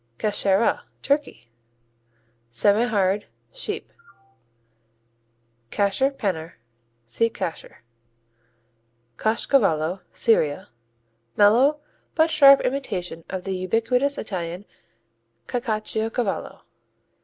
Cashera 0.17 0.81
Turkey 1.03 1.51
Semihard; 2.51 3.25
sheep. 3.53 3.91
Casher 5.69 6.09
Penner 6.09 6.53
see 7.05 7.29
Kasher. 7.29 7.83
Cashkavallo 9.17 10.01
Syria 10.11 10.69
Mellow 11.37 11.81
but 12.15 12.31
sharp 12.31 12.61
imitation 12.61 13.23
of 13.29 13.43
the 13.43 13.55
ubiquitous 13.55 14.17
Italian 14.17 14.65
Cacciocavallo. 15.47 16.61